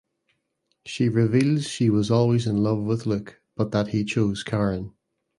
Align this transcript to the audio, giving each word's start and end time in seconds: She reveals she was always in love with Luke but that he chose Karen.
She 0.83 1.09
reveals 1.09 1.67
she 1.67 1.91
was 1.91 2.09
always 2.09 2.47
in 2.47 2.63
love 2.63 2.79
with 2.79 3.05
Luke 3.05 3.39
but 3.55 3.69
that 3.69 3.89
he 3.89 4.03
chose 4.03 4.41
Karen. 4.41 4.93